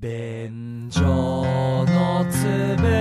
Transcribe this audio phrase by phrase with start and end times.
[0.00, 2.97] 便所のつぶ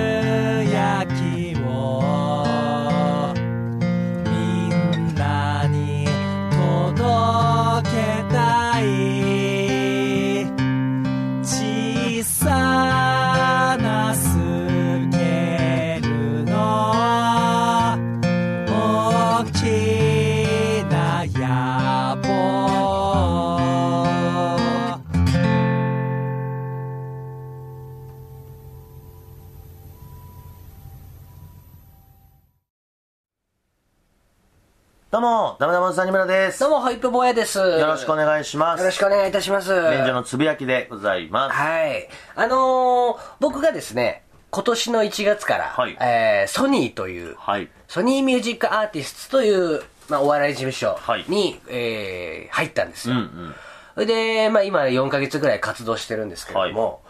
[37.08, 37.08] です。
[37.08, 37.58] よどうも、ホイップ坊やです。
[37.60, 38.80] よろしくお願いします。
[38.80, 39.70] よろしくお願いいたします。
[39.70, 41.56] 便所のつぶやきでございます。
[41.56, 42.10] はい。
[42.36, 47.70] あのー、僕がですね、今年の1月から、はいえー、ソニーという、はい。
[47.88, 53.16] ソニーミュージックアーティストという、まあ、お笑い事務所はいに、えー、入ったんですよ。
[53.16, 53.56] うんうん。
[53.94, 57.02] それで、まあ、今4ヶ月ぐらい活動してるんですけれども、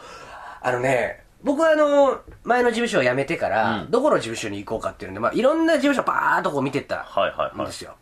[0.62, 7.96] あのね、僕はあの、前の事務所を辞めてから、うんどこの事務所に行こうかっていうんで、まあ、いろんな事務所バーっとこう見てったはいはいはいんですよ。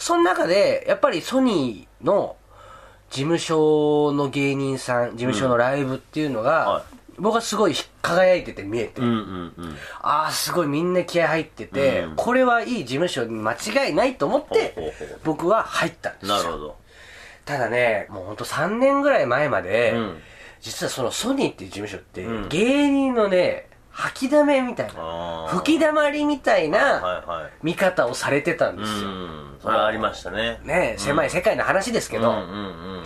[0.00, 2.36] その中で、やっぱりソニーの
[3.10, 6.82] 事務所の芸人さん、事務所のライブっていうのが、はい。
[7.18, 9.76] 僕はすごい輝いてて見えて、うんうんうん。
[10.00, 12.16] ああ、すごいみんな気合入ってて、うん。
[12.16, 16.36] これはいい事務所に間違いないと思って僕は入ったんですよ。
[16.38, 16.76] なるほど。
[17.44, 20.18] ただね、もうほんと3年ぐらい前まで、うん。
[20.62, 22.48] 実はそのソニーっていう事務所って、うん。
[22.48, 27.50] 芸人のね、吐きだめみたいな、吹きだまりみたいなはいはい。
[27.62, 29.08] 見方をされてたんですよ。
[29.08, 29.56] うん。
[29.60, 30.60] それはありましたね。
[30.64, 32.42] ね狭い世界の話ですけど、うんうんう
[33.00, 33.04] ん。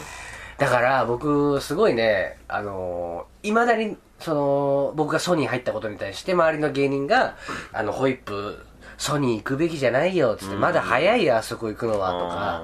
[0.59, 7.37] だから僕、すごいね、あのいまだに、その、僕がソニー入ったことに対して、周りの芸人が、
[7.73, 8.65] あの、ホイップ、
[8.97, 12.63] ソニー行くべきじゃないよ、つって、まだ早いよ、あそこ行くのは、とか、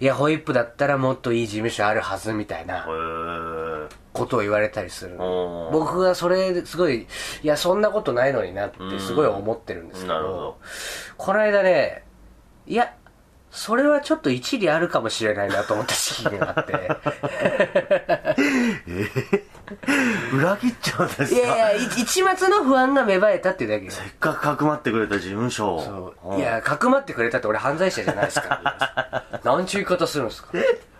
[0.00, 2.86] いや、ホイップだったらもっといい事務所あるはず、みたいな
[4.12, 5.16] ことを言われたりする
[5.72, 7.06] 僕はそれですごい、
[7.42, 10.58] いや、そんなことないのになってすごい思ってるんですけど
[11.16, 12.04] この間ね、
[12.66, 12.92] いや、
[13.50, 16.72] それはちょっと一理あるかもしれないなと思った時期があって。
[20.34, 21.40] 裏切っちゃうんですか？
[21.40, 23.90] いやいや、い一末の不安が芽生えたっていうだけ。
[23.90, 26.14] せっかくかくまってくれた事務所を。
[26.22, 26.38] そう。
[26.38, 29.40] いや、かくまってくれたって俺犯罪者じゃないですから。
[29.44, 30.48] なんちゅう言い方するんですか。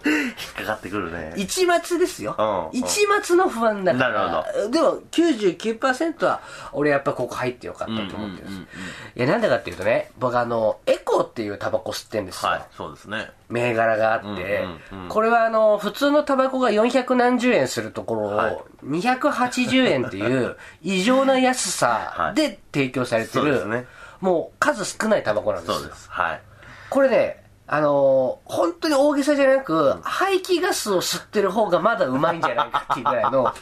[0.04, 1.34] 引っかかってくるね。
[1.36, 2.36] 一末ですよ。
[2.72, 4.30] うん一末の不安だから。
[4.30, 6.40] なるでも99%は
[6.72, 8.48] 俺やっぱここ入ってよかったと思ってるんです。
[8.48, 8.66] うんうんうんうん
[9.14, 12.50] いや、なんでかっていうとね、僕あの、エコーっていうタバコ吸ってんですよ。
[12.50, 13.30] はい、そうですね。
[13.50, 23.86] 銘柄があって、うんうんうんこれはあの、普通のタバコが400何十円するところを、はい280円っていう 異常な安さで提供されてる、そうですね
[24.20, 25.78] もう数少ないタバコなんですよ。
[25.78, 26.08] そうです。
[26.10, 26.40] はい。
[26.88, 33.54] これね、あのー本当に大げさじゃなく、排気ガスを吸ってる方がまだうまいんじゃないかっていうぐらいの、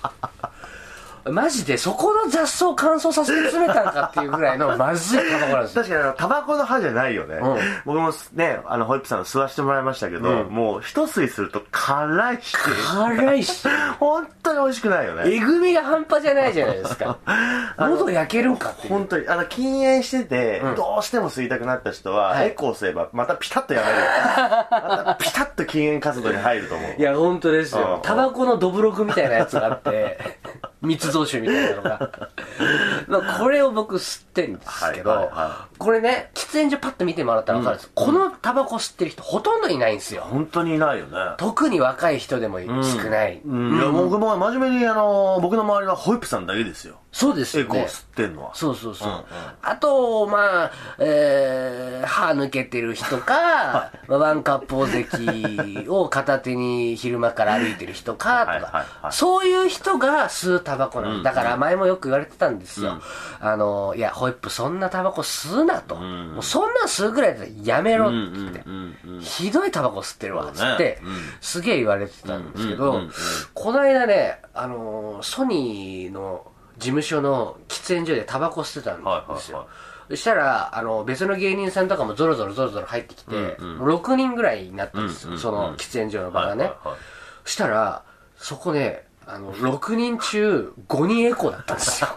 [1.25, 5.83] マジでそこの雑草を乾燥させて詰めたんかっていうぐらいのまずいタバコなんですよ。
[5.83, 7.37] 確かにあの、タバコの歯じゃないよね。
[7.37, 13.67] うん僕もね、あの、ホイップさんの吸わしてもらいましたけど、うんもう一吸いすると辛いし、辛いし、
[13.99, 15.23] 本当に美味しくないよね。
[15.27, 17.17] えぐみが半端じゃないじゃないですか。
[17.79, 18.89] 喉焼けるんかって。
[18.89, 23.99] 本当に、あの、禁煙してて、うんどうしても吸いたくなった人は、はいエコーすれば、またピタッとやめる。
[24.89, 26.95] またピタッと禁煙活動に入ると思う。
[26.99, 27.83] いや、本当ですうん。
[27.83, 30.19] よタバコのドブロクみたいなやつがあって、
[30.83, 32.11] 密 造酒みたいなのが。
[33.09, 40.23] まあこれを僕吸ってんですけど、はいはいはこれね、喫煙所パッと見てもらったら分かるんです、このタバコ吸ってる人ほとんどいないんですよ。
[40.23, 41.17] 本当にいないよね。
[41.39, 43.41] 特に若い人でも少ない。
[43.45, 43.77] うん。
[43.77, 46.97] いや、僕も真面目に、あの、僕の周りはホイップさんだけですよ。
[47.13, 47.81] そうですよね。
[47.81, 48.55] エコー吸ってんのは。
[48.55, 49.09] そうそうそう。
[49.09, 49.25] うんうん
[49.63, 61.23] あと、まあ、えー、歯抜けてる人か、 まあワンカップお関を片手に昼間から歩いてる人か、とはいはいかは、いそういう人が吸うタバコなの。
[61.23, 63.01] だから前もよく言われてたんですよ。
[63.41, 65.97] あの、いや、ホイップそんなタバコ吸うなと。
[65.97, 66.33] ん。
[66.35, 68.63] もうそんなん吸うぐらいだったらやめろって言って。
[68.67, 68.77] うんう
[69.13, 70.99] んうんひどいタバコ吸ってるわ、つそうって、
[71.41, 73.13] すげえ言われてたんですけどうんうんうんうん、
[73.53, 79.59] この間ね、あのーソニーの事務所の喫煙所でタバコ吸ってたんですよ。
[79.59, 85.41] はいはいそしたら、あの、別の芸人さんとかもゾロゾロゾロゾロ入ってきて、うんもう6人ぐらいになったんですよ、うんうんうん。
[85.41, 86.65] その喫煙所の場がね。
[86.65, 86.99] はいはいはい。
[87.45, 88.03] そしたら、
[88.37, 92.09] そこね、あの、6人中5人エコーだったんですよ。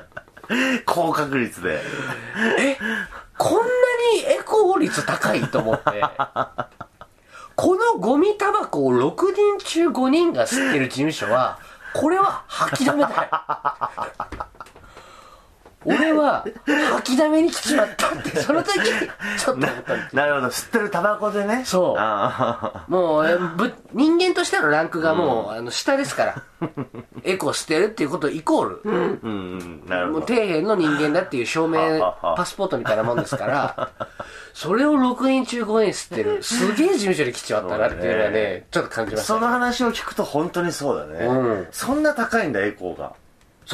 [0.86, 1.82] 高確率で。
[2.58, 2.78] え
[3.36, 3.64] こんな
[4.14, 6.02] にエコー率高いと思って、
[7.54, 11.58] このゴミタバコを6人中5人が吸ってる事務所は、
[11.92, 13.14] これは吐きだめだよ。
[15.84, 18.72] 俺は吐きだめに来ちまったってその時
[19.38, 20.46] ちょっと思ったんですなるほど。
[20.48, 21.64] 吸ってるタバコでね。
[21.64, 21.94] そう。
[21.98, 26.42] あもうえぶ人間としてのランクがもう、あの下ですから。
[27.24, 29.86] エコ捨てるっていうことイコール、ーうんうん。
[29.86, 32.00] なるもうほど底辺の人間だっていう証明
[32.36, 33.90] パスポートみたいなもんですから。
[34.54, 41.66] それを6人中5人吸ってるすげえ事務所に来ちまったなっていうのはねちょっと感じましたその話を聞くと本当にそうだね、うん。
[41.70, 43.14] そんな高いんだエコーが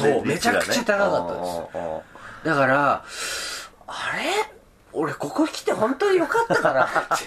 [0.03, 1.53] そうねめちゃくちゃ高かったです。
[2.43, 3.03] すだから
[3.87, 4.53] あれ？
[4.93, 6.85] 俺ここ来て本当によかったかな？
[6.85, 6.87] っ
[7.19, 7.25] て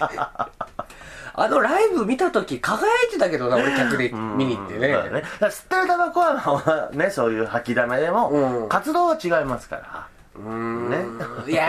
[1.35, 4.89] あのライブ見た時輝いてたけどな俺客で見に行ってね。
[4.89, 8.69] だからね吸ってるタバコはまあね そういう吐きだめでも、うん。
[8.69, 10.07] 活動は違いますから。
[10.39, 11.05] ね。
[11.47, 11.67] いや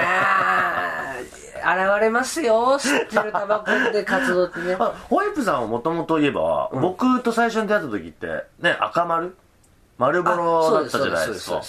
[1.64, 4.76] ー現れますよ吸ってるタバコで活動ってね。
[4.76, 9.36] ま あホイップさんはもともと言えば、僕と最初に出会った時ってね赤丸？
[10.04, 11.62] 丸ボロだったじゃないですか。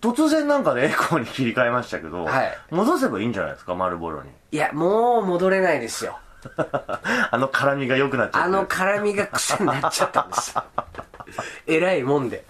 [0.00, 2.58] 突然なんかねエコーに切り替えましたけど、はい。
[2.70, 3.74] 戻せばいいんじゃないですか？
[3.74, 4.30] 丸ボロに。
[4.52, 6.18] いやもう戻れないですよ。
[7.30, 8.46] あの絡みが良くなっちゃって。
[8.46, 10.54] あの絡みが癖になっちゃったんです。
[11.66, 12.44] えらいもんで。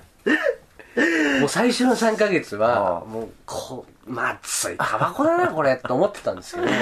[1.40, 6.72] もう最初の3ヶ月あはあもうこうまずいタバコだなこれと思ってたんですけど うん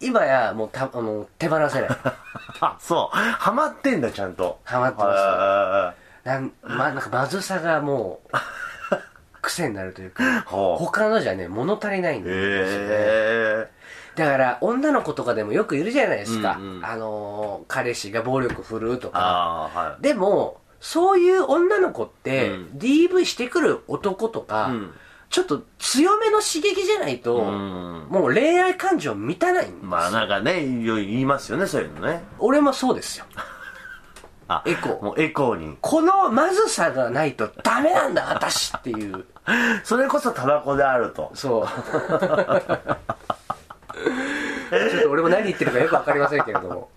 [0.00, 1.88] 今やもうたあの手放せない。
[2.60, 3.16] あそう。
[3.16, 4.58] ハマってんだちゃんと。
[4.64, 5.94] ハマってますは
[6.28, 8.36] なん,、まあ、なんかまずさがもう
[9.40, 12.30] 癖になるというか他のじゃね物足りないんいで
[12.68, 12.86] すよね。
[12.90, 13.68] へ
[14.16, 16.84] だから女の子とかでもよくいるじゃないですか、うんうん。
[16.84, 19.70] あのー彼氏が暴力振るうとか。
[19.72, 20.02] はい。
[20.02, 22.70] でもそういう女の子って、うん。
[22.76, 24.94] DV してくる男とか、うん。
[25.30, 28.06] ちょっと強めの刺激じゃないと、うん。
[28.10, 32.22] もう恋愛感情満たないんですまあなんかね言いますよねそういうのね。
[32.38, 33.24] 俺もそうですよ
[34.48, 35.04] あエコー。
[35.04, 35.76] もうエコーに。
[35.80, 39.26] このまずさがないとダメなんだ 私っていう。
[39.84, 41.30] それこそタバコであると。
[41.34, 41.66] そう。
[41.66, 42.16] ちょ
[44.98, 46.88] っと俺も何言ってるかよくわかりませんけれども。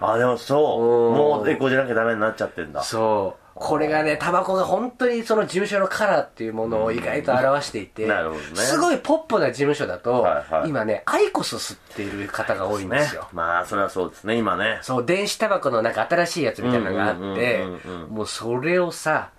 [0.00, 0.82] あでもそう。
[0.82, 1.16] うん。
[1.16, 2.82] もうエコーじゃなきゃダメになっちゃってんだ。
[2.82, 8.44] そうこれがねタバコが本当にその事務所のカラーっていうものを意外と表していて、なるほどね。
[8.56, 10.68] すごいポップな事務所だと、はいはい。
[10.68, 14.78] 今ねアイコス吸っている方が多いんでねすよ、まあそれはそうですね今ね。
[14.82, 18.02] そう電子タバコのなんか新しいやつみたいなのがあってうんうんうんうん。
[18.02, 19.30] うんもうそれをさ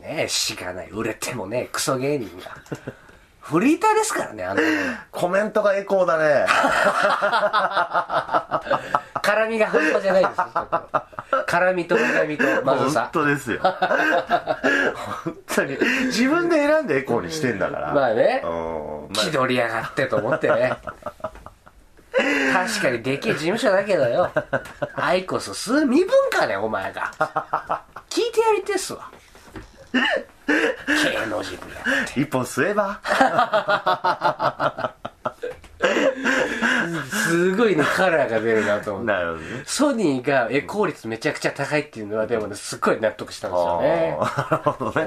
[0.00, 2.54] ねしがない売れてもねクソ芸人が。
[3.40, 4.60] フリーターですからねあの。
[5.10, 6.46] コメントがエコーだね。
[9.20, 10.46] 絡みが半端じゃないですよ
[11.34, 13.60] ちょっと絡みと苦みとまず本さ当ですよ。
[15.24, 15.78] 本当に。
[16.06, 17.92] 自分で選んでエコーにしてんだから。
[17.92, 18.42] まあね。
[18.44, 19.12] うん。
[19.12, 20.76] 気取りやがってと思ってね。
[22.52, 24.30] 確かにでけえ事務所だけどよ。
[24.94, 27.10] アイコス吸う身分かねお前が。
[28.08, 29.10] 聞いてやりてえっすわ。
[30.46, 31.60] 芸能人や
[32.16, 33.00] 一本吸えば
[37.28, 39.12] すごいねカラーが出るなと思って。
[39.12, 39.62] なるほどね。
[39.66, 44.16] ソニーがエコー率めちゃくちゃ高いっていうのはでもねすっごい納得したんですよね。
[44.18, 45.02] なるほどね。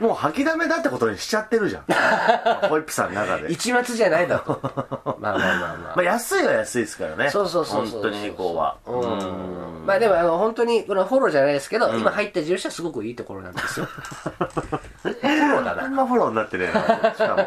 [0.00, 0.06] うん。
[0.06, 1.84] もう吐きだめだってことにしちゃってるじゃん。
[2.68, 3.52] ホイップさんの中で。
[3.52, 4.60] 一末じゃないだと。
[5.20, 5.92] まあまあまあまあ。
[5.94, 7.30] まあ安いは安いですからね。
[7.30, 8.76] そうそうそうそう本当にエコーは。
[8.86, 9.86] うん。
[9.86, 13.86] まあでもあの本当にこのフォローじゃないですけど、今入った事務所はすごくいいところなんですよ。
[15.02, 17.40] フォローだあなんなフォローになってねしかも。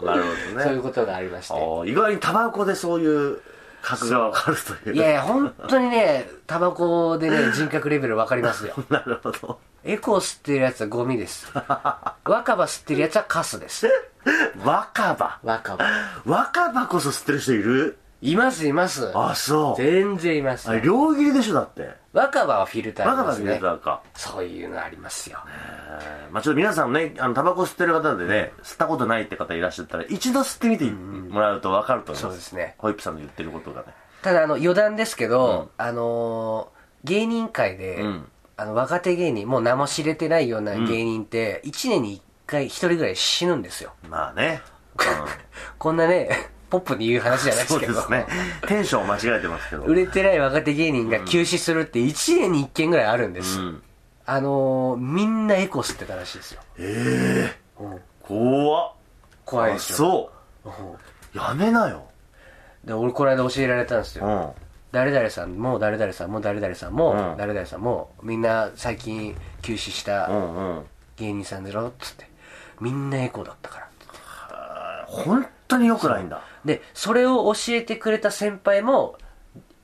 [0.00, 0.64] ああなるほどね。
[0.64, 1.90] そういうことがありまして。
[1.90, 3.40] 意外にタバコでそういう
[3.82, 4.94] 格がわかるという。
[4.96, 8.74] いやいや本当にねタバコでね 人格レベル分かりますよ。
[8.90, 9.58] なるほど。
[9.84, 11.46] エコー吸ってるやつはゴミです。
[11.54, 13.88] 若葉吸ってるやつはカスです。
[14.64, 15.38] 若葉。
[15.42, 15.84] 若葉。
[16.24, 17.98] 若葉こそ吸ってる人いる？
[18.22, 19.10] いますいます。
[19.14, 19.76] あそう。
[19.76, 20.70] 全然います。
[20.70, 21.90] あれ両切りでしょだって。
[22.12, 24.02] 若葉はフィルターあり若葉ますねのやつだか。
[24.14, 25.38] そういうのありますよ。
[25.48, 26.32] えー。
[26.32, 32.30] まあちょっと皆さんねあのタバコ吸ってる方でね吸ったことないって方いらっしゃったら一度吸ってみてもらうと分かると思います。
[32.30, 32.76] そうですね。
[32.78, 33.88] ホイップさんの言ってることがね。
[34.22, 38.28] ただあの余談ですけど、あのー芸人界で、うん。
[38.56, 43.92] あの若手芸人もう名も知れてないような芸人って1年に1回1人ぐらい死ぬんですよ。
[44.08, 44.60] まあね、
[45.78, 47.92] こんなねポップに言う話じゃないうん、ですけど。
[48.00, 48.66] そうですね。
[48.66, 49.82] テンションを間違えてますけど。
[49.82, 53.82] 売れてない若手芸人が休止するって1年に1件ぐらいあるんです、うん。
[54.24, 58.00] あのーみんなエコ吸ってたらしいですよ、ええうん。
[58.22, 58.90] 怖っ。
[58.90, 58.94] あ
[59.44, 60.30] 怖いでしょそ
[60.64, 60.68] う。
[60.68, 61.38] うん。
[61.38, 62.04] やめなよ。
[62.86, 64.48] で俺この間教えられたんですよ、うん。
[64.92, 67.36] 誰々さんも誰々さんも誰々さんも、うん。
[67.36, 70.30] 誰々さんもみんな最近休止した
[71.16, 72.26] 芸人さんだろっつって。
[72.80, 73.88] みんなエコだったから。
[75.06, 79.16] 本当に良くないんだでそれを教えてくれた先輩も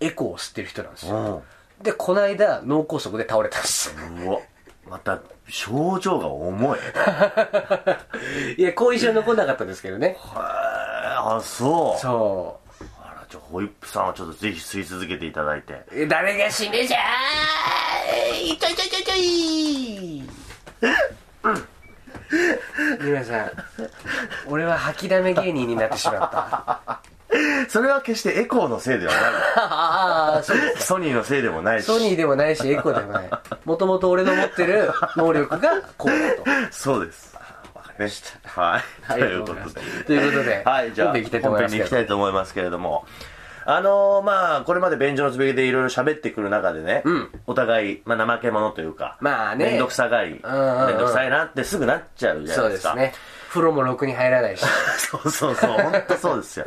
[0.01, 1.43] エコを吸ってる人なんですよ。
[1.79, 1.85] うん。
[1.85, 3.91] でこの間脳梗塞で倒れたんです。
[3.91, 3.95] よ
[4.27, 4.39] うわ
[4.89, 6.79] また症状が重い。
[8.59, 10.17] いや後遺症残んなかったですけどね。
[10.35, 12.01] あそう。
[12.01, 12.61] そ
[13.01, 16.07] あらじゃあホイップさんはちょっとぜひ吸い続けていただいて。
[16.07, 18.59] 誰が死ねじゃーい。
[18.59, 20.23] ちょいちょいちょいちょい
[23.01, 23.51] 皆さん
[24.47, 27.01] 俺は吐きだめ芸人になってしまった。
[27.69, 29.13] それは決してエコーのせいでは
[30.35, 30.81] ない。
[30.81, 31.87] ソニーのせいでもないし。
[31.87, 33.31] ソニーでもないしエコでもない。
[33.65, 36.73] もともと俺の持ってる能力がこうだと。
[36.73, 37.37] そうです。
[37.75, 40.05] わかりましたはいあといいうことで。
[40.05, 43.07] ということではいじゃあ本編行きたいと思いますけど本編に行きたいと思いますけれども
[43.71, 47.29] あのー、まあこれまで便所のつべりでいろいろ喋ってくる中でね、ん。
[47.47, 49.67] お互い、まあ、怠け者というかまあね。
[49.67, 50.93] 面倒くさがり面んうんうん。
[50.95, 52.63] 倒くさいなってすぐなっちゃうじゃないでか。
[52.63, 53.13] そうですすね。
[53.51, 54.65] 風呂もろくに入らないし。
[54.97, 56.67] そうそうそう、本当そうですよ。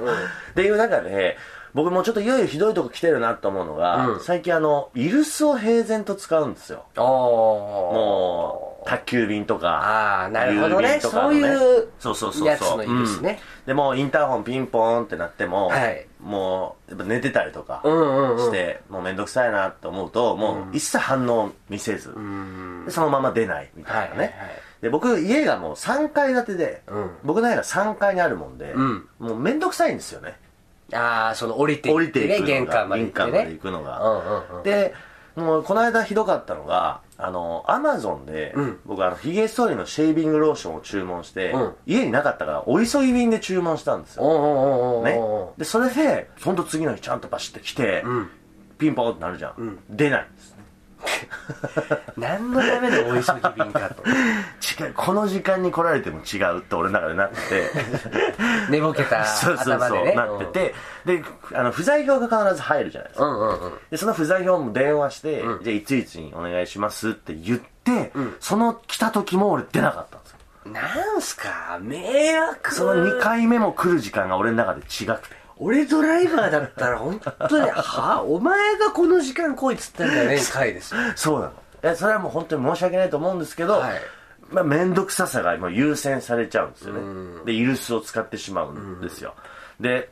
[0.52, 1.38] っていう中で、
[1.74, 4.20] 僕もちょっといよいよひどいとこ来てるなと思うのが、うん。
[4.20, 6.86] 最近あの、イルスを平然と使うんですよ。
[6.98, 9.70] もう、宅急便とか。
[9.70, 10.88] ああなるほどね。
[10.88, 12.48] 郵便とかのそういうそうそうそうそう。
[12.48, 13.40] やつのイルスね。
[13.62, 13.66] うん。
[13.66, 18.38] でもインターホンピンポーンってなっても、はいもうやっぱ寝てたりとかうんうんうん。
[18.40, 22.86] して、もうめんどくさいなって思うともう一切反応を見せず、うん。
[22.86, 24.32] でそのまま出ないみたいなね、はいはいはい。
[24.82, 27.12] で僕家がもう3階建てで、うん。
[27.24, 29.08] 僕の家が3階にあるもんで、ん。
[29.20, 30.38] もうめんどくさいんですよね。
[30.94, 34.64] ああその降りて降いってねりていく玄関まで行くのが、うんうんうん。
[34.64, 34.94] で
[35.36, 38.80] もうこの間ひどかったのがあのアマゾンで、うん。
[38.86, 41.74] 僕あのヒゲ剃りのシェービングローションを注文して、うん。
[41.86, 45.20] 家になかったからお急ぎ便で注文したんですよ、ね。
[45.58, 48.30] でそれでほんと次の日ちゃんとバシッて来て、ん。
[48.78, 50.56] ピンポンってなるじゃん、出ないんです
[52.18, 54.04] 何のためのお急ぎ便かと。
[54.84, 57.38] 違うこの時間に来られても違うって俺の中でなって。
[57.50, 57.72] て
[58.70, 60.76] 寝ぼけたそうそうそう、なってて。
[61.06, 61.24] で
[61.54, 63.74] あの不在票が必ず入るじゃないですか、うんうんうん。
[63.90, 70.38] でその不在票も電話して、じゃあいついつにお願いしますって言って、その来た時も俺出なかったんですよ。
[70.66, 72.74] なんすか迷惑。
[72.74, 81.02] その2回目も来る時間が俺の中で違くて俺ドライバーだったら本当にはお前がこの時間来いっつったんだよね 回ですよ。
[81.16, 81.52] そうなの。
[81.52, 81.54] い
[81.84, 84.02] やそれはもう本当に申し訳ないと思うんですけど、はい。
[84.50, 87.44] まあ、面倒くささがもう優先されちゃうんですよね。
[87.46, 89.36] でイルスを使ってしまうんですよ。
[89.80, 90.10] で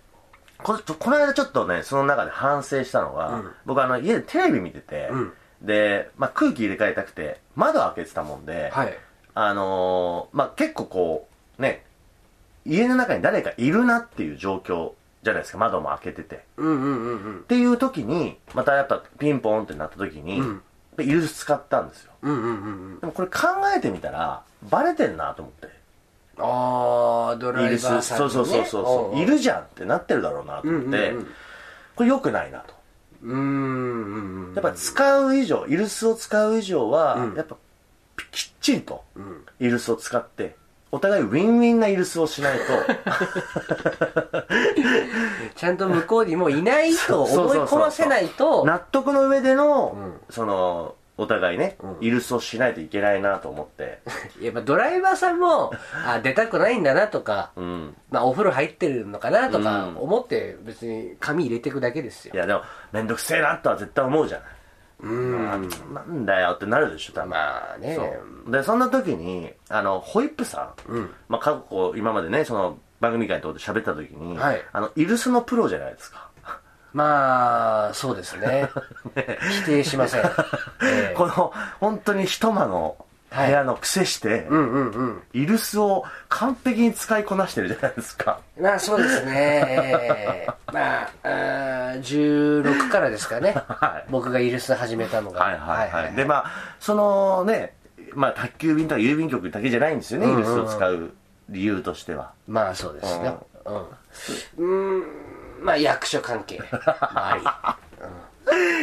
[0.60, 5.10] これこの間ちょっとねその中で反省したのが、僕あの家でテレビ見てて、
[5.62, 8.96] で、まあ、空気入れ替えたくて窓開けてたもんで、はい。
[9.34, 11.28] あのーまあ、結構こ
[11.58, 11.86] うね
[12.66, 14.92] 家の中に誰かいるなっていう状況
[15.24, 15.58] じゃないですか。
[15.58, 16.46] 窓も開けてて。
[16.58, 17.40] うんうんうんうん。
[17.40, 20.42] っていう時にまたやっぱピンポンってなった時に、
[21.00, 22.14] イルス使ったんですよ。
[22.22, 22.52] うんうんうん
[22.94, 23.00] うん。
[23.00, 25.80] でもこれ考えてみたらバレてんなと思って。
[26.42, 29.20] ああドライバーさんに、ね、そうそうそうそうそう。
[29.20, 31.28] いるじゃんってなってるだろうなと思って、うんうんうん。
[31.96, 32.74] これ良くないなと。
[33.24, 34.54] うーんうんうん。
[34.56, 37.36] やっぱ使う以上イルスを使う以上は、うん。
[37.36, 37.58] やっぱ
[38.32, 39.44] きっちりとん。
[39.60, 40.56] イルスを使って
[40.92, 42.64] お互いウィンウィンなイルスをしないと。
[45.56, 48.66] ちゃんと向こうにもういないと 思い込ませないと。
[48.66, 50.20] 納得の上での、うん。
[50.30, 51.98] そのお互いね、うん。
[52.00, 54.00] イルスをしないといけないなと思って。
[54.42, 55.72] やっぱドライバーさんも
[56.08, 57.96] あ出たくないんだなとか、うん。
[58.10, 59.98] まあ、お風呂入ってるのかなとかうん。
[59.98, 62.34] 思って別に紙入れていくだけですよ。
[62.34, 64.48] いやでも面倒くせえなとは絶対思うじゃない
[65.02, 65.70] うん。
[65.94, 67.30] なんだよってなるでしょ多分。
[67.30, 67.96] まあね。
[67.96, 68.04] そ
[68.50, 68.52] う。
[68.52, 71.10] でそんな時にあのホイップさん、うん。
[71.28, 74.62] まあ、過去今までねその番組会等で喋った時に、はい。
[74.72, 76.30] あのイルスのプロじゃないですか。
[76.92, 78.70] まあそうです ね。
[79.64, 80.24] 否定しません、え
[81.12, 85.22] えこの本当に一間の部屋の癖して、うんうんうん。
[85.34, 88.40] イルスを完璧に使いこなしてるじゃないですか。
[88.60, 89.32] まあそうですね、
[89.68, 94.10] え えまああー16からですかね、 はい。
[94.10, 95.42] 僕がイルス始めたのが。
[95.42, 97.76] はいはいはい、でまあそのね
[98.14, 101.12] まあ宅急便とか郵便局だけじゃないんですよね、うんうんイルスを使う
[101.50, 102.32] 理由としては。
[102.48, 103.36] まあそうですね。
[103.66, 103.76] うん。
[103.78, 105.04] うーん。
[105.62, 107.78] まあ役所関係もあ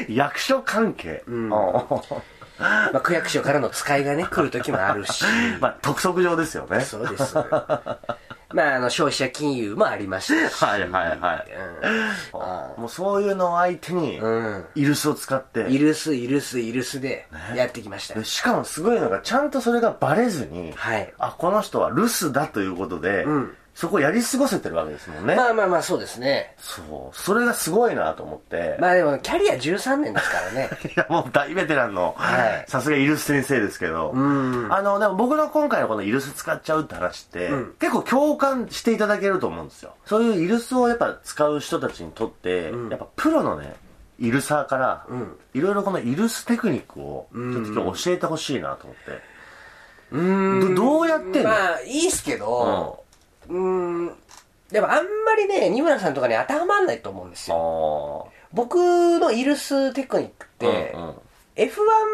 [0.06, 0.14] り。
[0.14, 1.50] 役所関係、うん
[2.60, 5.24] まあ、区役所からの使いがね、来る時もあるし。
[5.60, 6.80] まあ督促状ですよね。
[6.80, 7.34] そうです。
[8.54, 10.64] まあ、あの、消費者金融もありましたし。
[10.64, 11.44] はいはいはい。
[12.32, 14.64] あもうそういうのを相手にうん。
[14.74, 18.14] イルスを使って、イルス、イルス、イルスでやってきました。
[18.14, 21.12] でしかもすごいのがちゃんとそれがバレずに、はい。
[21.18, 26.54] あこの人は留守だということで、んそこをやり過ごせてるわけですもんね、まあまあまあ、そうですね。
[26.56, 27.14] そう。
[27.14, 30.70] それがすごいなと思って、まあでも、キャリア13年ですからね。
[30.96, 32.64] いやもう大ベテランのはい。
[32.68, 34.72] さすがイルス先生ですけど、ん。
[34.72, 37.74] あのでも僕の今回のこのイルス使っちゃうって話って、うん。
[37.78, 39.92] 結構共感していただけると思うんですよ。
[40.06, 42.88] そういうイルスをやっぱ使う人たちにとって、ん。
[42.88, 43.76] やっぱプロのね
[44.18, 45.36] イルサーからん。
[45.52, 49.22] いろいろこのイルステクニックをちょっと今日教えてほしいなと思って。
[50.12, 50.74] うーん。
[50.74, 51.50] どどうやってんの？
[51.50, 53.04] まあいいっすけど
[53.48, 54.16] うーん。
[54.70, 58.28] でもあんまりね二村さんとかに当てはまんないと思うんですよ。
[58.28, 58.76] あ僕
[59.20, 61.14] のイルステクニックって、うんうん。
[61.56, 61.68] F1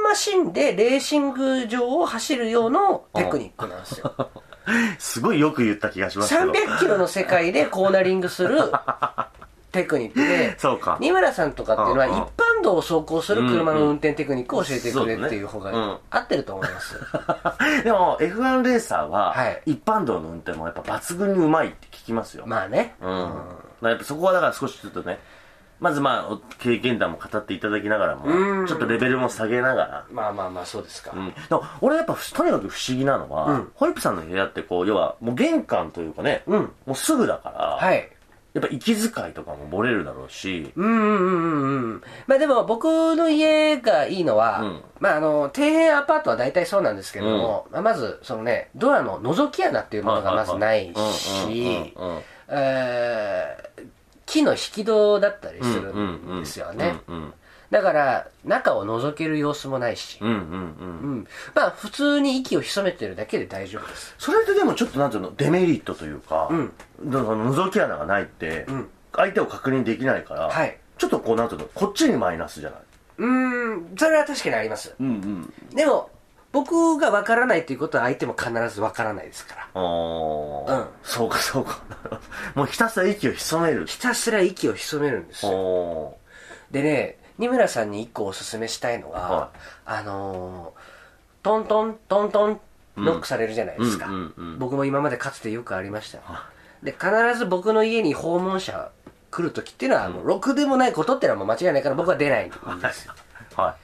[0.05, 4.15] マシンでレーシング場を走る用のテクニックなんですよ。
[4.99, 6.53] すごいよく言った気がしますけど。
[6.53, 8.59] 300キロの世界でコーナリングする
[9.73, 10.99] テクニックで、 そうか。
[11.01, 17.01] 二村さんとかっていうのは一般道を走行する車の運転テクニックを教えてくれっていう方が合ってると思います。
[17.83, 19.63] でも F1 レーサーははい。
[19.67, 22.95] 一般道の運転もやっぱ抜群にうまいって聞きますよ、まあね。
[23.01, 25.19] うん、やっぱそこはだから少しちょっとね
[25.83, 28.61] まずまあお経験談も語っていただきながらうん。
[28.63, 30.07] もちょっとレベルも下げながら。
[30.13, 31.11] まあまあまあそうですか。
[31.13, 33.73] うん、でも俺やっぱとにかく不思議なのは、うん。
[33.75, 36.61] ホイップさんの部屋ってこう要はもう玄関というかね、うん。
[36.87, 38.09] もうすぐだから、はい。
[38.55, 42.03] やっぱ息遣いとかも漏れるだろうし、うんうんうんうんうん。
[42.27, 44.83] まあでも僕の家がいいのは、うん。
[45.01, 51.95] まああの、底辺アパートは大体そうなんですけれども、まあまず、そのね、ドアの覗き穴っていうものがまずないし、
[54.27, 57.01] 木の引き戸だったりするんですよね。
[57.09, 57.35] うんうん
[57.73, 60.39] だから、中を覗ける様子もないし、うんうんうん。
[60.39, 61.27] うん。
[61.55, 64.15] まあ普通に息を潜めてるだけで大丈夫です。
[64.19, 66.73] それってでもちょっとなんていうのデメリットというか、うん。
[67.07, 68.89] だから覗き穴がないって、ん。
[69.17, 70.79] 相手を確認できないから、はい。
[70.99, 72.81] ちょっとこうなんていうのこっちにマイナスじゃない？
[73.19, 74.95] うーん、それは確かにあります。
[75.01, 75.55] うんうん。
[75.75, 76.11] でも、
[76.53, 79.69] 僕がわからないっていうことは相手も必ずわからないですから。
[79.73, 80.79] あー。
[80.79, 80.87] うん。
[81.03, 81.81] そうかそうか。
[82.55, 83.87] もうひたすら息を潜める。
[83.87, 85.53] ひたすら息を潜めるんですよ。
[85.53, 86.19] お
[86.71, 89.51] でね、二村さんに一個おすすめしたいのが、は
[89.87, 90.81] あのー
[91.43, 92.61] トントントントン
[92.97, 94.09] ノックされるじゃないですか、
[94.59, 96.21] 僕も今までかつてよくありました。
[96.83, 98.91] で必ず僕の家に訪問者
[99.31, 103.15] 来る時っていうのは、もうろくでもないことっていうのはもう間違いないから僕は出ないんですよ。
[103.57, 103.77] は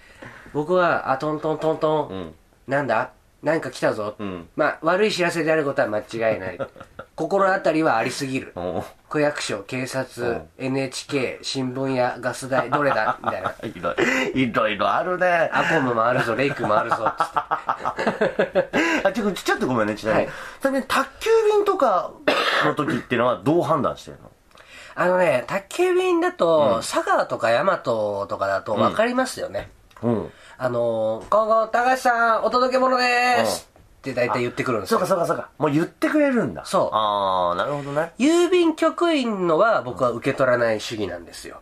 [0.52, 2.34] 僕はあトントントントン、いうん。
[2.68, 3.10] なんだ？
[3.42, 4.48] 何か来たぞ、うん。
[4.56, 6.58] まあ悪い知らせであることは間違いない。
[7.14, 8.52] 心当たりはありすぎる。
[8.56, 10.32] お区役所警察、う。
[10.32, 13.18] ん NHK 新聞やガス代どれだ？
[13.22, 13.54] みたいな。
[14.34, 14.52] い。
[14.52, 15.50] ろいろあるね。
[15.52, 17.26] アコムもあるぞレイクもあるぞつっ
[18.52, 18.68] て。
[19.06, 20.84] あちょちょっとごめんねちなみに、はい。
[20.88, 22.10] 宅急便とか
[22.64, 24.30] の時っていうのはどう判断してるの？
[24.96, 29.70] あのね宅急便だと、佐川とか大和とかだと分かりますよね、
[30.02, 35.50] うんあのー、今後高橋さんお届け物でーす、って大体言ってくるんですそうよかそうかそうか。
[35.56, 36.64] もう言ってくれるんだ。
[36.64, 36.96] そう。
[36.96, 38.12] ああなるほどね。
[38.18, 41.60] 郵便局員のは僕は受け取らない主義なんですよ。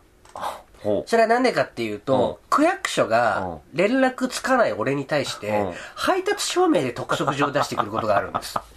[0.83, 5.73] ほそれはなんでかっていうと、区役所がう連絡つかない俺に対して、うん。
[5.95, 8.59] 配達証明で督促状を出してくることがあるんです。
[8.59, 8.76] う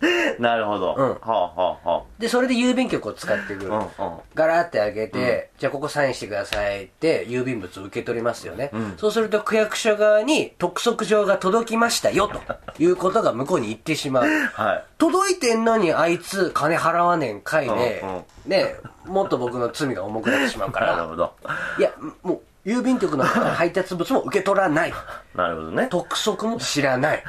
[0.38, 1.10] なるほど、うん。
[1.10, 4.18] はあはあはでそれで郵便局を使ってくる、あうんうん。
[4.34, 8.94] ガラって開けて、じゃあここサインしてくださいって郵便物を受け取りますよね、ん。
[8.98, 12.40] そうすると区役所側に督促状が届きましたよと
[12.78, 14.24] いうことが向こうに言ってしまう。
[14.52, 14.84] はい。
[14.98, 18.24] 届いてんのにあいつ金払わねんかいで、うんうん。
[18.46, 20.96] ねもっと僕の罪が重くなってしまうから。
[20.96, 21.32] なるほど。
[21.78, 21.90] いや
[22.22, 24.94] もう郵便局の配達物も受け取らない。
[25.36, 25.86] なるほどね。
[25.88, 27.22] 督促も知らない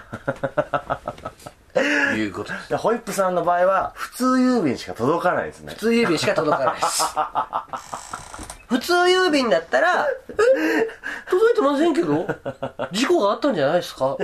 [1.82, 2.54] いうこと。
[2.70, 5.74] でホイップさんの場合は普通郵便しか届かないですね。
[5.74, 7.04] 普通郵便しか届かないです。
[8.68, 10.34] 普通郵便だったら「え
[11.30, 12.28] 届いてませんけど
[12.92, 14.18] 事故があったんじゃないですか?」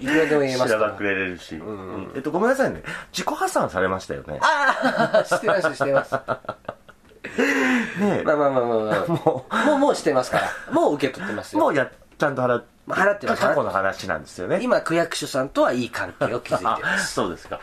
[0.00, 0.80] いくらでも言えますから。
[0.80, 2.12] 知らばくれるし、うん。
[2.14, 2.82] えっとごめんなさいね。
[3.12, 4.38] 自己破産されましたよね。
[4.40, 6.12] ああしてますしてます。
[8.00, 9.66] ねまあまあまあまあ、まあ、もう。
[9.66, 10.50] もうもうしてますから。
[10.72, 11.60] もう受け取ってますよ。
[11.60, 11.88] もうや
[12.18, 14.60] ちゃんと払っ払ってます過去の話なんですよね。
[14.62, 17.14] 今区役所さんとはいい関係を築いてあます。
[17.14, 17.60] そうですか、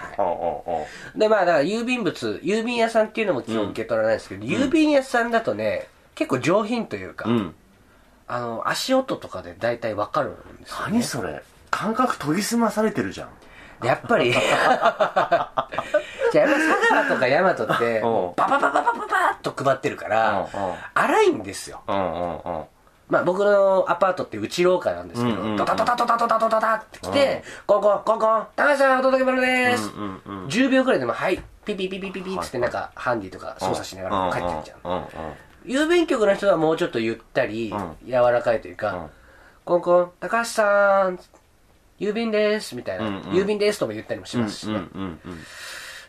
[1.16, 7.56] でまあだから郵便物郵便屋さんっていうのも基本受け取らないですけど、郵便屋さんだとね結構上品というか、うん。
[8.32, 11.42] あの足音とかで大体わかるんですよ、ね、何それ。
[11.72, 13.30] 感覚研ぎ澄まされてるじゃん。
[13.82, 14.32] でやっぱり。
[14.38, 15.68] じゃあ
[16.34, 18.08] やっぱ佐川とか大和ってう。
[18.08, 18.94] んバババババババ
[19.42, 20.72] ッと配ってるからうんう。
[20.74, 21.82] ん荒いんですよ。
[21.88, 22.64] うんうんうん
[23.10, 30.48] まあ僕のアパートって内廊下なんですけど、ドタドタドタドタドタドタって来て、コンコンコンコン、高橋さんお届け物です、うんうんうん。
[30.48, 35.04] 10秒くらいでも、はい、ピピピピピピっつってなんかハンディとか操作しながら帰ってっちゃう。
[35.66, 37.96] 郵便局の人はもうちょっとゆったり、うん。
[38.06, 39.10] 柔らかいというか、うん。
[39.66, 41.20] コンコン、高橋さん、
[42.00, 44.82] 郵便です、みたいな、郵便ですとも言ったりもしますしね。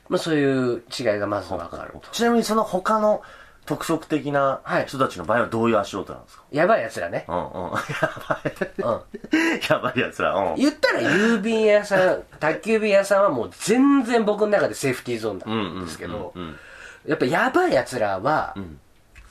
[0.08, 2.10] まあそういう違いがまずわかると。
[2.10, 3.22] ちなみにその他の
[3.70, 4.86] 特色的なはい。
[4.86, 7.24] 人たちの場合はどういう足音なんですか、やばい奴らね。
[7.28, 7.42] うんうん。
[7.70, 7.80] や
[8.28, 9.60] ばいうん。
[9.70, 10.34] やばいやつら。
[10.34, 10.54] うん。
[10.56, 15.38] 言ったら郵便屋さん、宅急便屋さんはもう全然僕の中でセーフティーゾーン
[15.72, 16.58] なんですけどうんうんうん、
[17.06, 18.80] やっぱやばい奴らは、ん。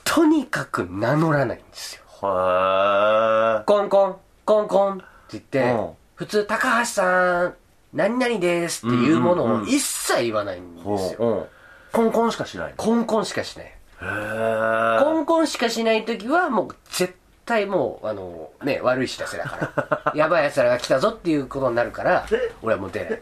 [0.05, 2.03] とにかく名乗らないんですよ。
[2.03, 5.89] へえコンコン、コンコンって言って、うん。
[6.15, 7.55] 普通、高橋さん、
[7.93, 11.19] 何々ですっていうものを一切言わないんですよ。
[11.19, 11.45] うん
[11.91, 13.78] コンコンしかしないコンコンしかしない。
[13.99, 19.69] コンコンしかしないときは、もう絶対もう、あの、ね、悪い知らせだか
[20.05, 20.13] ら。
[20.15, 22.25] やばい奴らが来たぞっていうことになるから、
[22.61, 23.21] 俺はもう出ない。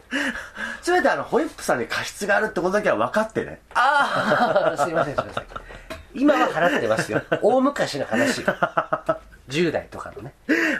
[0.82, 5.44] 全てあのホイップさんに過失があるってことだけは分かってねああ、すいません、すいません。
[6.14, 7.20] 今は払ってますよ。
[7.42, 8.42] 大昔の話。
[9.48, 10.32] 10代とかのね。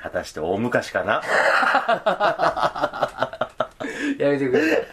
[0.03, 1.23] 果たして大昔かな？
[4.19, 4.87] やめてください。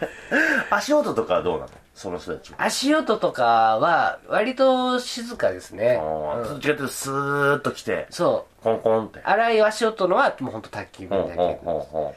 [0.70, 1.72] 足音とかはどうなの？
[1.94, 2.62] その人たちは。
[2.62, 5.98] 足音とかは、割と静かですね。
[6.00, 8.64] ーどっちかっていうとスーッと来てそう。
[8.64, 9.22] コンコンって。
[9.24, 12.14] 荒い足音のは、もうほんと卓球みたいだけほんほんほんほんほん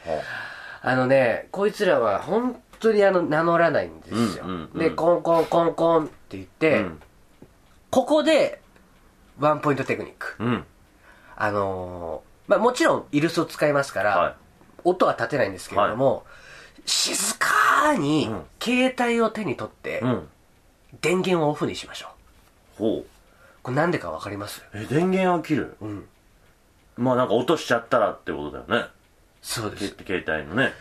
[0.83, 4.45] あのね、こいつらは本当にあの、名乗らないんですよ。
[4.45, 4.79] うんうんうん。
[4.79, 7.01] で、コンコンコンコンって言って、うん。
[7.91, 8.61] ここで、
[9.39, 10.37] ワンポイントテクニック。
[10.41, 10.65] うん。
[11.37, 14.35] あのーまあもちろん、イルスを使いますから、はい。
[14.85, 16.25] 音は立てないんですけれども、
[16.87, 18.43] 静かにうん。
[18.61, 20.29] 携帯を手に取って、うん。
[21.01, 22.09] 電源をオフにしましょ
[22.79, 22.79] う。
[22.79, 23.05] ほう。
[23.63, 24.63] これなんでかわかります？
[24.75, 25.77] え電源を切る？
[25.81, 26.09] うん。
[26.97, 28.89] まあなんか落としちゃったらってことだよね。
[29.43, 29.95] そうです。
[29.95, 30.73] け携帯のね。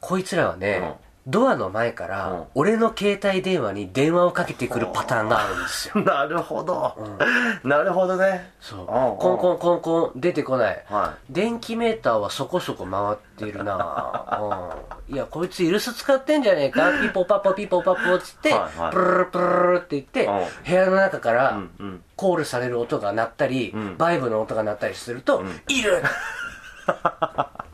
[0.00, 0.94] こいつらはね、
[1.26, 2.44] ドアの前から、うん。
[2.54, 6.00] 俺の携帯電話に電話をかけてくるパターンがあるんですよ。
[6.04, 6.94] なるほど、
[7.64, 8.52] なるほどね。
[8.60, 8.80] そう。
[8.80, 10.84] うんコンコンコンコン出てこない。
[10.90, 13.16] は電気メーターはそこそこ回っ
[13.48, 14.74] てるな。
[15.08, 15.14] うん。
[15.14, 16.90] いや、こいつイルス使ってんじゃねえか？
[17.00, 18.92] ピポパポピポパポっつって、はいはい。
[18.92, 26.02] プルルプルルって言って、うん部屋の中からうんうんコールされる音が鳴ったり、んバイブの音が鳴ったりすると、いる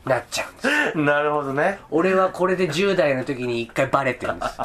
[0.05, 0.61] なっちゃうんで
[0.91, 0.97] す。
[0.97, 4.57] なるほどね俺はこれで10代の時に一回バレてるんです。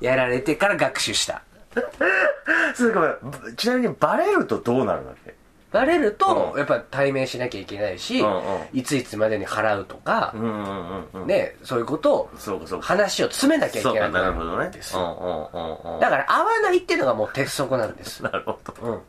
[0.00, 1.42] やられてから学習した。
[2.74, 5.34] それごめんちなみにバレるとどうなるわけ？
[5.72, 8.42] バレると、うんやっぱ対面しなきゃいけないし、うんうん
[8.72, 11.28] いついつまでに払うとか、うんうんうん
[11.64, 12.30] そういうことを、
[12.80, 18.22] 話を詰めなきゃいけなくななるほどねうんうんだから、合わないっていうのがもう鉄則なんです。
[18.24, 19.00] なるほどうん。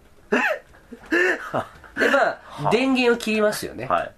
[2.00, 3.86] で、まあ、電源を切りますよね。
[3.86, 4.12] はい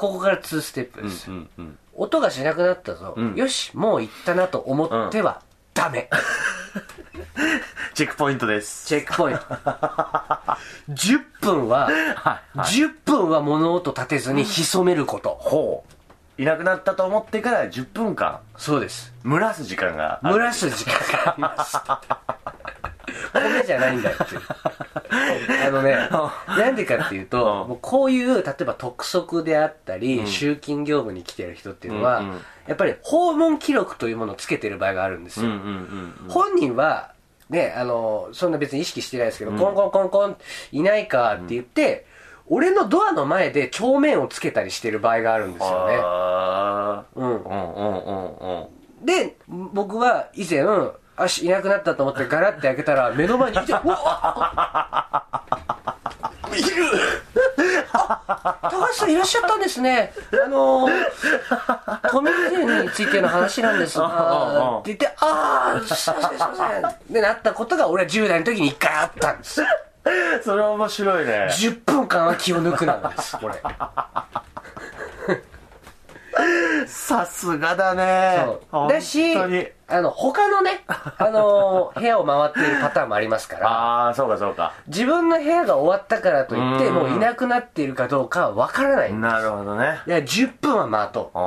[0.00, 1.30] ここから2ステップうんです。
[1.30, 3.12] うんうん音がしなくなったぞ。
[3.14, 5.42] うんよし、もう行ったなと思っては、
[5.74, 6.08] ダメ。
[7.92, 9.42] チェックポイントですチェックポイント。
[10.88, 15.36] 10分は、はい10分は物音立てずに潜めること。
[15.38, 15.84] ほ
[16.38, 19.12] ういなくなったと思ってから10分間そうです。
[19.26, 21.76] 蒸らす時間がある蒸らす時間があります。
[23.34, 24.40] 米じゃないんだよっていう。
[25.10, 25.96] あのね、
[26.48, 27.68] なんでかっていうと、うん。
[27.70, 32.22] もうこういう、例えば督促であったり、集金業務に来てる人っていうのは、
[32.66, 35.50] やっぱり訪問記録というものをつけてる場合があるんですよ。
[36.28, 37.12] 本人は、
[37.48, 40.36] ね、あの、そんな別に意識してないですけど、コンコンコンコン、
[40.72, 42.06] いないかって言って、
[42.46, 45.98] 俺のドアの前で帳面をつけたりしてる場合があるんですよね。
[46.02, 47.24] あうん。
[47.24, 47.28] ー。
[47.28, 48.68] うんうんうん
[49.00, 49.06] うん。
[49.06, 50.64] で、僕は以前、
[51.20, 55.24] あし、いなくなったと思ってガラッて開けたら、目の前にいて、 うわ
[56.54, 56.68] いる
[57.92, 60.14] あ、高橋さんいらっしゃったんですね。
[60.32, 67.12] あのー、トミーゼについての話なんですが、って言って、あー、すいません、すいません。
[67.12, 69.62] で、なったことが俺は10代の時に一回あったんです。
[70.42, 73.54] それは面白いね10分間は気を抜くなんです、これ。
[76.86, 78.42] さすがだね。
[78.44, 78.60] そう。
[78.70, 79.36] 本だし
[79.92, 84.72] あの、他のね、 あのー部屋を回っているパターンもありますから、ああそうかそうか。
[84.86, 86.94] 自分の部屋が終わったからといって、うん。
[86.94, 89.12] もういなくなっているかどうかは分からない。
[89.14, 90.00] なるほどね。
[90.06, 91.38] いや、10分は待とう。
[91.38, 91.40] あ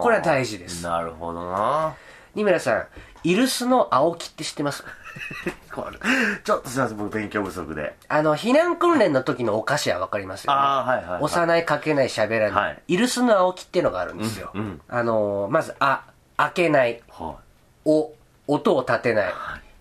[0.00, 0.84] あこれは大事です。
[0.84, 1.94] なるほどな。
[2.34, 2.86] 二村さん、
[3.24, 4.84] イルスの青木って知ってます？
[5.72, 5.98] これ。
[6.44, 7.96] ちょっとすいません僕勉強不足で。
[8.08, 10.58] あの、避難訓練の時のお菓子は分かりますよね。
[10.58, 12.82] ああはいはい、はい、押さない、かけない、喋らない、はい。
[12.88, 14.50] イルスの青木っていうのがあるんですよ。
[14.54, 14.80] うんうん。
[14.88, 16.04] あのーまず、あ、
[16.36, 17.36] 開けない、は
[17.84, 18.12] お、
[18.46, 19.32] 音を立てない、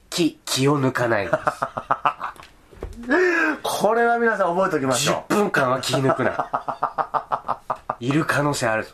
[0.10, 1.26] 気、気を抜かない。
[1.26, 1.30] い
[3.62, 7.60] これは皆さん覚えておきましょ10分間は気抜くな。
[8.00, 8.92] いる可能性あるぞ。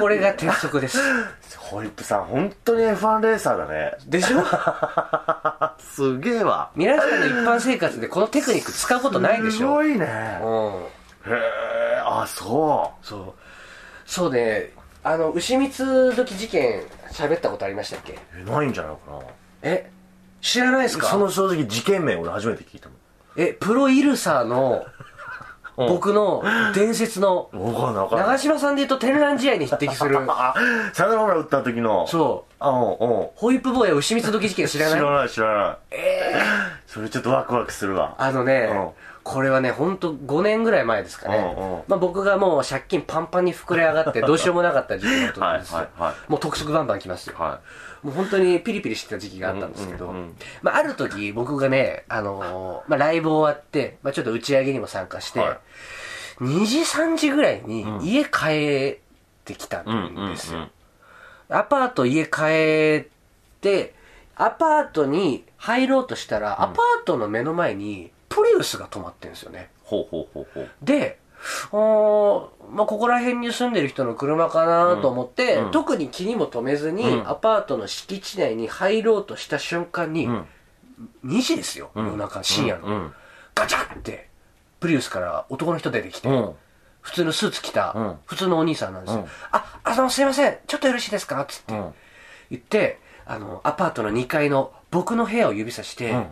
[0.00, 0.98] これが鉄則です。
[0.98, 1.02] う
[1.58, 3.94] ホイップさん本当に F1 レーサーだね。
[4.06, 4.42] でしょ？
[5.78, 6.70] すげえわ。
[6.74, 10.06] 皆さんの一般生活でこのテクニック使うことないでしすょごいね。
[10.42, 10.72] うん。
[10.74, 10.86] へ
[11.28, 13.32] えあそそう。
[14.04, 14.70] そうね、
[15.04, 18.12] あの、牛蜜時事件喋ったことありましたっけ？
[18.14, 18.98] うえないんじゃないか
[19.62, 19.90] え？
[20.40, 21.04] 知らないですか？
[21.06, 22.98] なその正直事件名俺初めて聞いたもん。
[23.36, 25.01] え、プロイルサーのうん
[25.76, 26.42] 僕の
[26.74, 30.54] 伝説の、長嶋さんで言うと天覧試合に匹敵する、あ
[30.92, 32.06] サヨナラホームラン打った時の。
[32.06, 32.82] そう、あうんう
[33.24, 33.28] ん。
[33.34, 34.98] ホイップ坊や牛蜜時事件知らない？
[34.98, 35.76] 知らない知らない。
[35.92, 36.42] ええ
[36.86, 38.14] それちょっとワクワクするわ。
[38.18, 38.88] あのね、うん。
[39.24, 41.38] これはね、ほんと5年ぐらい前ですかね。
[41.38, 45.40] うんうんまあ僕がもう借金パンパンに膨れ上がってどうしようもなかった時期の時ですよ。
[45.40, 46.14] はいはいはい。
[46.30, 47.36] もう特色バンバン来ますよ。
[47.38, 47.60] は
[48.02, 50.12] もう本当にピリピリしてた時期があったんですけど、
[50.62, 55.60] まあある時僕がね、あのーまあライブ終わって、まあちょっと打ち上げにも参加して、は
[56.40, 56.44] い。
[56.44, 58.98] 2時3時ぐらいに家帰っ
[59.44, 60.58] てきたんですよ。
[60.58, 60.70] うん
[61.48, 63.10] アパート家帰っ
[63.60, 63.94] て、
[64.36, 69.68] アパートに入ろうとしたら、アパートの目の前にプリウスが止まってるんですよね。
[69.84, 70.70] ほうほうほうほう。
[70.80, 71.18] で、
[71.72, 75.64] おーまあ、ここら辺に住んでる人の車かなと思って、うん。
[75.66, 77.28] うん特に気にも留めずに、うん。
[77.28, 80.46] アパートの敷地内に入ろうとした瞬間に、うん。
[81.24, 82.06] 2時ですよ、うん。
[82.06, 82.86] 夜中、深夜の。
[82.86, 83.12] うん。
[83.54, 84.28] ガチャって、
[84.80, 86.52] プリウスから男の人出てきて、うん。
[87.00, 88.16] 普通のスーツ着た、うん。
[88.26, 89.20] 普通のお兄さんなんですよ。
[89.22, 89.26] うん。
[89.50, 91.44] あ、あの、すいません、ちょっとよろしいですか？
[91.46, 91.94] つってうん。
[92.50, 96.26] 言って、あの、アパートの2階の僕の部屋を指さして、うん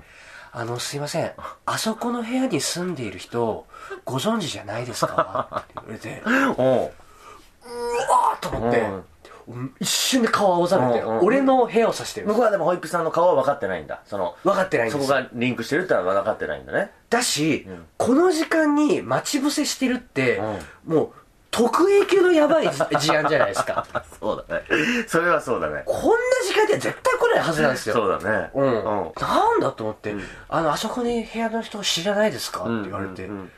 [0.53, 1.33] あの、すいません、
[1.67, 3.67] あそこの部屋に住んでいる人、
[4.05, 5.65] ご存知じゃないですか？
[5.65, 6.31] って言われて、 う。
[6.31, 8.87] わおうーと思って、
[9.81, 12.27] 一瞬で顔青ざめて、うんうん俺の部屋を指してる。
[12.29, 12.35] 向。
[12.35, 14.01] こうはでもホイップさんの顔は分かってないんだ。
[14.07, 15.07] その分かってないんです。
[15.07, 16.91] そこがリンクしてるってのは分かってないんだね。
[17.11, 17.87] だし、ん。
[17.97, 20.41] この時間に待ち伏せしてるって、
[20.87, 21.13] もう、
[21.51, 23.87] 特 A 級のやばい事事案じゃないですか。
[24.21, 24.65] そうだね。
[25.09, 25.83] それはそうだね。
[25.85, 27.95] こんな時間では絶対来ないはずなんですよ。
[27.95, 28.51] そうだね。
[28.55, 28.65] うん。
[28.65, 29.13] うん。
[29.21, 30.15] なんだと思って、
[30.49, 33.53] あの、あそこに部屋の人知らないですかって言われて、うんうん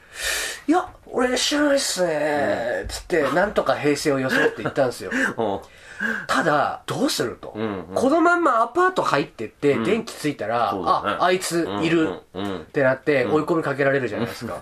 [0.68, 5.10] いや、俺知らないっすねつって、なんとか平成を装って言ったんですよ。
[6.26, 7.54] ただ、どうすると？
[7.56, 7.94] んうん。
[7.94, 9.84] このまんまアパート入ってって、ん。
[9.84, 11.16] 電気ついたら、そうだね。
[11.20, 12.56] あ、あいついるうんうん。
[12.62, 14.56] ってなって、追い込みかけられるじゃないですか。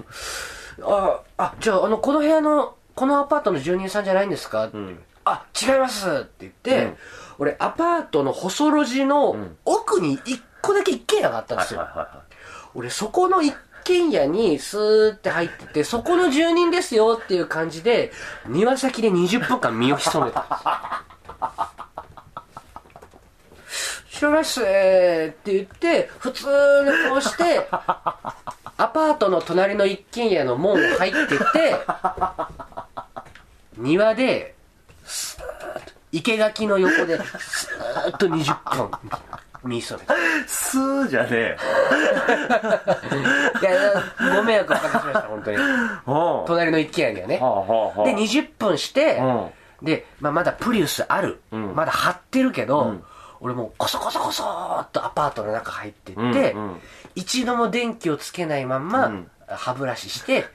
[0.82, 4.66] あ、あ、じゃあ、あの、この部屋の、このアパートの住人さんじゃないんですか？
[4.66, 4.98] って、ん。
[5.24, 6.06] あ、違います！
[6.06, 6.96] って言って、うん。
[7.38, 9.34] 俺、アパートの細路地の
[9.64, 11.88] 奥に一個だけ一軒家があったんですよ。
[12.74, 18.12] 俺そこの一軒家にスーって入ってて、そこの住人ですよっていう感じで、
[18.46, 20.40] 庭先で20分間身を潜めた。
[20.40, 20.48] んで
[23.70, 24.04] す。
[24.10, 25.28] 知らないっすね！
[25.28, 31.76] って言って、普通の顔して、アパートの隣の一軒家の門を入ってって、
[33.80, 34.54] 庭で、
[35.04, 35.42] スー
[35.78, 38.90] ッと、生垣の横で、スーッと20分、
[39.64, 40.14] 身潜めた。
[40.46, 41.56] スーじゃねえ
[43.60, 43.70] いや
[44.36, 45.56] ご迷惑をおかけしました、本当に。
[46.46, 47.38] 隣の一軒家にはね。
[47.38, 49.50] はあはあはあで、20分して、うん
[49.82, 51.40] で、まあ、まだプリウスある。
[51.54, 53.04] んまだ張ってるけど、うん
[53.42, 56.24] 俺もうコソコソコソーっとアパートの中入ってって、う
[56.58, 56.80] んうん
[57.14, 60.46] 一度も電気をつけないまんま、うん歯ブラシして、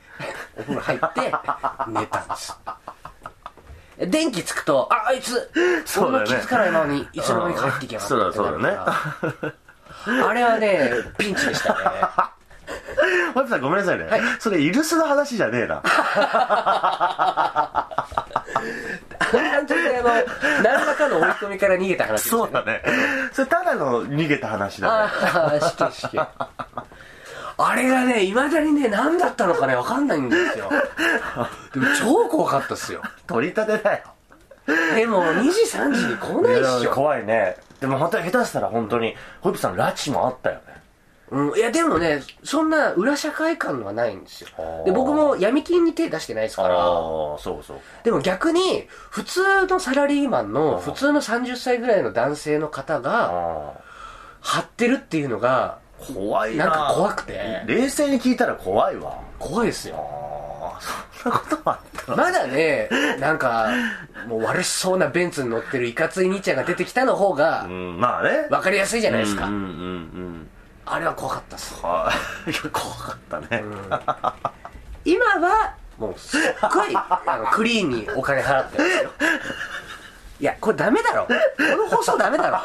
[0.56, 1.06] お風呂入って、
[1.88, 2.56] 寝たんです。
[3.98, 5.50] 電気つくと、あ、あいつ、
[5.86, 6.26] そうだね。
[6.28, 8.78] 俺も気づかないままに、いつの間にか入ってきやがったそうだそうだね。
[10.24, 11.80] あれはね、ピンチでしたね。
[13.34, 14.08] ホイップさんごめんなさいね、
[14.40, 15.82] それイルスの話じゃねえな。
[19.32, 20.10] 完全にあの、
[20.64, 22.82] 何らかの追い込みから逃げた話ですよそうだね。
[23.34, 25.12] それただの逃げた話だね。
[25.34, 26.20] ああ、死刑死刑。
[27.58, 30.70] あれがね、未だにね、何だったのかね、わかんないんですよ。
[31.74, 33.02] でも超怖かったっすよ。
[33.28, 34.04] 取り立てだよ
[34.96, 36.92] でも、2時3時に来ないっしょ。
[36.92, 40.76] 怖いねでも本当に下手したら本当にホイップさん拉致もあったよね
[41.32, 44.50] うん、いや、でもね、そんな裏社会感はないんですよ。
[44.86, 46.76] で、僕も闇金に手出してないですから。
[46.76, 53.74] ああそうそうでも逆に、普通のサラリーマンの、普通の30歳ぐらいの男性の方が、あ
[54.42, 57.64] 張ってるっていうのが、あ怖いななんか怖くて？
[57.66, 59.96] 冷静に聞いたら怖いわ怖いですよ。
[61.22, 62.18] そんなこともあったの？
[62.18, 62.90] まだね、
[63.20, 63.70] なんか、
[64.28, 69.46] もう悪しそうなベンツに乗ってるいかつい兄ちゃんが出てきたの方がう、んまあねわかりやすいじゃないですか。
[69.46, 70.50] うんうんうん
[70.88, 71.74] あれは怖かったっす。
[71.82, 73.64] 怖かったね、
[75.04, 76.42] 今は、もうすっ
[76.72, 79.10] ごい、あの、クリーンにお金払ってますよ。
[80.40, 81.26] いや、これダメだろ。
[81.26, 81.34] こ
[81.76, 82.58] の放送ダメだろ。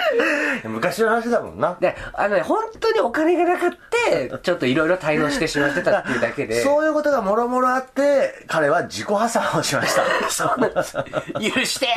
[0.64, 1.76] 昔の話だもんな。
[1.80, 6.62] で、あのね、本当にお金がなかって、ちょっといろいろ滞納してしまってたっていうだけで。
[6.62, 10.02] そういうことがもろもろあって彼は自己破産をしました。
[10.30, 10.94] そうなんです。
[10.94, 11.88] 許して。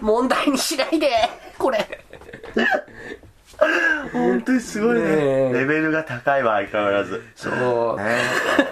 [0.00, 1.10] 問題にしないで。
[1.58, 1.86] これ。
[4.12, 5.02] 本当にすごいね。
[5.02, 5.52] ねえ。
[5.52, 7.22] レベルが高いわ相変わらず。
[7.34, 7.96] そう。
[7.98, 8.16] ね。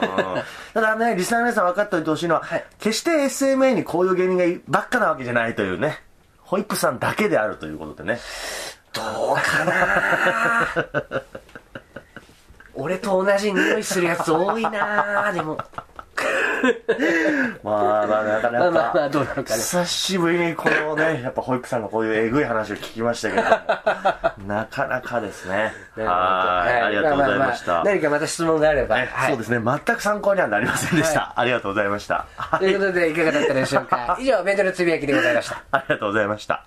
[0.03, 0.43] うん。
[0.75, 2.65] ただねリスナーの皆さん分かっておいてほしいのは、はい。
[2.79, 5.99] 決して SMA にこういう芸人がばっかなわけじゃないというね
[6.47, 8.21] ホイップさんだけであるということでね。
[8.93, 11.23] どうかな？
[12.75, 15.59] 俺と同じ匂いするやつ多いなでも
[17.63, 19.47] まあまあなかなか、どうなかね。
[19.47, 23.43] 久しぶりにこのね やっぱ保育さんのこういうえぐい話を聞きましたけど
[24.47, 25.73] なかなかですね。
[25.97, 26.83] はい。
[26.83, 29.61] ありがとうございました、まあまあまあ、何かまた質問があれば、はい、そうですね。
[29.65, 34.17] 全く参考にはなりませんでした、はい、ありがとうございました、はい、ということでいかがだったでしょうか。
[34.19, 35.63] 以上メントルつぶやきでございました。
[35.71, 36.65] ありがとうございました。